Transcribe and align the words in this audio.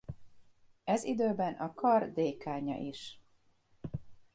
Ez 0.83 1.03
időben 1.03 1.53
a 1.53 1.73
kar 1.73 2.11
dékánja 2.13 2.77
is. 2.77 3.21